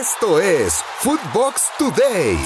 [0.00, 2.38] Esto es Footbox Today.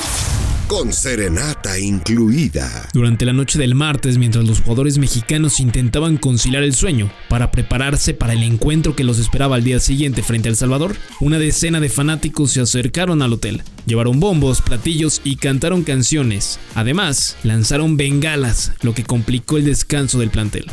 [0.67, 2.89] Con serenata incluida.
[2.93, 8.13] Durante la noche del martes, mientras los jugadores mexicanos intentaban conciliar el sueño para prepararse
[8.13, 11.79] para el encuentro que los esperaba al día siguiente frente a El Salvador, una decena
[11.79, 13.63] de fanáticos se acercaron al hotel.
[13.87, 16.59] Llevaron bombos, platillos y cantaron canciones.
[16.75, 20.67] Además, lanzaron bengalas, lo que complicó el descanso del plantel.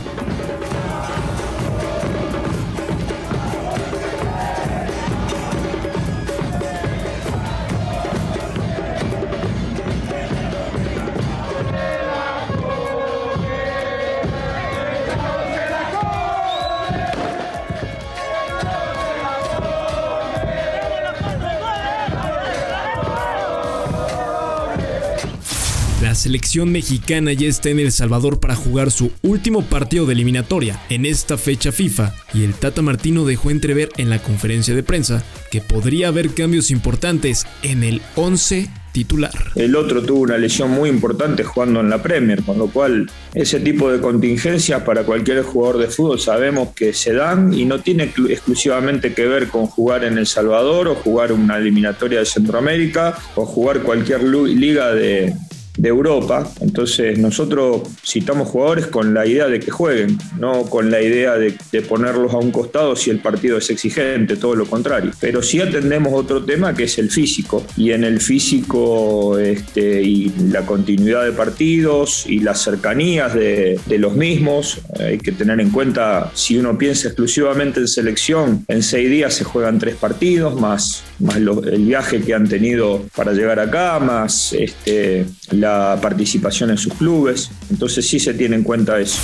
[26.12, 30.78] La selección mexicana ya está en El Salvador para jugar su último partido de eliminatoria
[30.90, 35.24] en esta fecha FIFA y el Tata Martino dejó entrever en la conferencia de prensa
[35.52, 39.32] que podría haber cambios importantes en el 11 titular.
[39.56, 43.62] El otro tuvo una lesión muy importante jugando en la Premier, con lo cual ese
[43.62, 48.12] tipo de contingencias para cualquier jugador de fútbol sabemos que se dan y no tiene
[48.28, 53.46] exclusivamente que ver con jugar en El Salvador o jugar una eliminatoria de Centroamérica o
[53.46, 55.34] jugar cualquier liga de,
[55.78, 56.52] de Europa.
[56.60, 61.52] Entonces nosotros citamos jugadores con la idea de que jueguen, no con la idea de,
[61.88, 65.12] ponerlos a un costado si el partido es exigente, todo lo contrario.
[65.20, 67.66] Pero sí atendemos otro tema que es el físico.
[67.76, 74.16] Y en el físico este, y la continuidad de partidos y las cercanías de, los
[74.16, 79.34] mismos, hay que tener en cuenta, si uno piensa exclusivamente en selección, en seis días
[79.36, 84.54] se juegan tres partidos, más, más el viaje que han tenido para llegar acá, más
[84.54, 87.52] este, la participación en sus clubes.
[87.70, 89.20] Entonces sí se tiene en cuenta eso.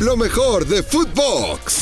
[0.00, 1.76] Lo mejor de Footbox.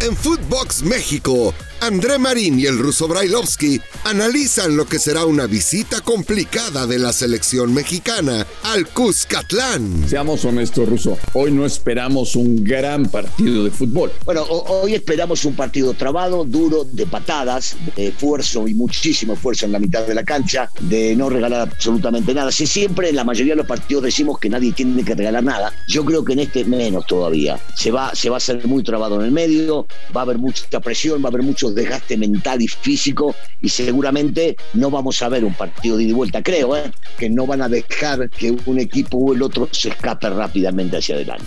[0.00, 6.00] En Footbox México André Marín y el ruso Brailovsky analizan lo que será una visita
[6.00, 10.08] complicada de la selección mexicana al Cuscatlán.
[10.08, 11.18] Seamos honestos, ruso.
[11.34, 14.10] Hoy no esperamos un gran partido de fútbol.
[14.24, 19.72] Bueno, hoy esperamos un partido trabado, duro, de patadas, de esfuerzo y muchísimo esfuerzo en
[19.72, 22.50] la mitad de la cancha, de no regalar absolutamente nada.
[22.50, 25.72] Si siempre en la mayoría de los partidos decimos que nadie tiene que regalar nada,
[25.86, 27.60] yo creo que en este menos todavía.
[27.74, 30.80] Se va, se va a hacer muy trabado en el medio, va a haber mucha
[30.80, 35.44] presión, va a haber mucho desgaste mental y físico y seguramente no vamos a ver
[35.44, 36.42] un partido de ida y vuelta.
[36.42, 36.90] Creo ¿eh?
[37.18, 41.14] que no van a dejar que un equipo o el otro se escape rápidamente hacia
[41.14, 41.46] adelante.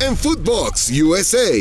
[0.00, 1.52] En Footbox USA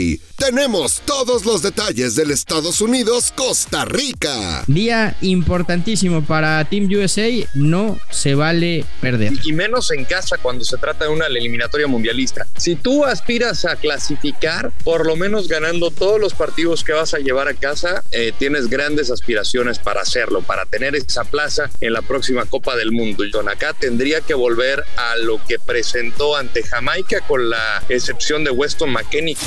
[0.43, 4.65] tenemos todos los detalles del Estados Unidos-Costa Rica.
[4.67, 9.31] Día importantísimo para Team USA, no se vale perder.
[9.45, 12.45] Y menos en casa cuando se trata de una eliminatoria mundialista.
[12.57, 17.19] Si tú aspiras a clasificar, por lo menos ganando todos los partidos que vas a
[17.19, 22.01] llevar a casa, eh, tienes grandes aspiraciones para hacerlo, para tener esa plaza en la
[22.01, 23.23] próxima Copa del Mundo.
[23.23, 28.51] Y acá tendría que volver a lo que presentó ante Jamaica con la excepción de
[28.51, 29.37] Weston McKenney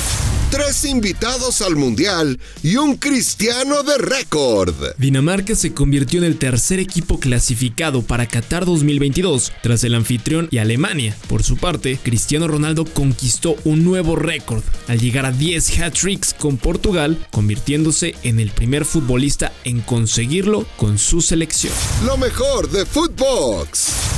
[0.49, 4.73] tres invitados al Mundial y un cristiano de récord.
[4.97, 10.59] Dinamarca se convirtió en el tercer equipo clasificado para Qatar 2022 tras el anfitrión y
[10.59, 11.15] Alemania.
[11.27, 16.57] Por su parte, Cristiano Ronaldo conquistó un nuevo récord al llegar a 10 hat-tricks con
[16.57, 21.73] Portugal, convirtiéndose en el primer futbolista en conseguirlo con su selección.
[22.05, 24.16] Lo mejor de Footbox.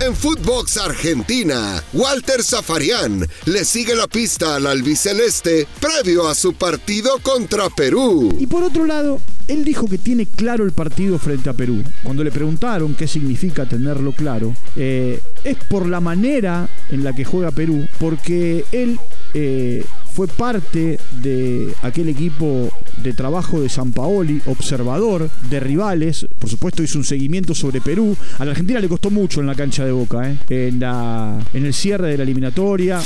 [0.00, 7.18] En Footbox Argentina, Walter Zafarian le sigue la pista al albiceleste previo a su partido
[7.20, 8.32] contra Perú.
[8.38, 11.82] Y por otro lado, él dijo que tiene claro el partido frente a Perú.
[12.04, 17.24] Cuando le preguntaron qué significa tenerlo claro, eh, es por la manera en la que
[17.24, 19.00] juega Perú, porque él
[19.34, 19.84] eh,
[20.18, 22.72] fue parte de aquel equipo
[23.04, 26.26] de trabajo de San Paoli, observador de rivales.
[26.40, 28.16] Por supuesto, hizo un seguimiento sobre Perú.
[28.40, 30.36] A la Argentina le costó mucho en la cancha de boca, ¿eh?
[30.50, 32.98] en, el cierre de la eliminatoria.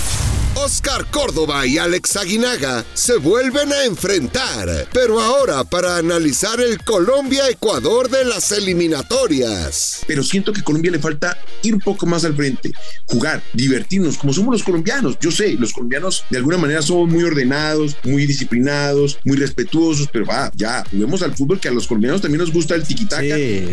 [0.65, 8.09] Oscar Córdoba y Alex Aguinaga se vuelven a enfrentar, pero ahora para analizar el Colombia-Ecuador
[8.09, 10.03] de las eliminatorias.
[10.07, 12.71] Pero siento que a Colombia le falta ir un poco más al frente,
[13.07, 15.19] jugar, divertirnos, como somos los colombianos.
[15.21, 20.27] Yo sé, los colombianos de alguna manera somos muy ordenados, muy disciplinados, muy respetuosos, pero
[20.27, 23.23] va, ya, juguemos al fútbol que a los colombianos también nos gusta el tiquitaca.
[23.23, 23.65] Sí,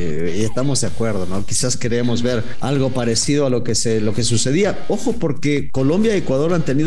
[0.43, 1.45] estamos de acuerdo, ¿no?
[1.45, 4.85] Quizás queremos ver algo parecido a lo que, se, lo que sucedía.
[4.89, 6.78] Ojo, porque Colombia y Ecuador han tenido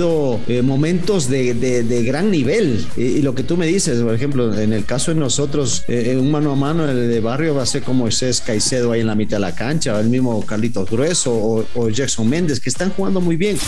[0.48, 2.86] eh, momentos de, de, gran nivel.
[2.96, 6.30] Y, lo que tú me dices, por ejemplo, en el caso de nosotros, eh, un
[6.30, 9.14] mano a mano el de barrio va a ser como Moisés Caicedo ahí en la
[9.14, 13.20] mitad de la cancha, el mismo Carlitos Grueso o, o Jackson Méndez, que están jugando
[13.20, 13.58] muy bien.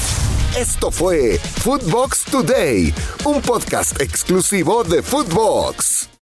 [0.58, 2.94] Esto fue Footbox Today,
[3.24, 6.13] un podcast exclusivo de Footbox.